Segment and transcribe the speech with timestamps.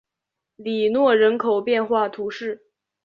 [0.55, 2.63] 里诺人口变化图示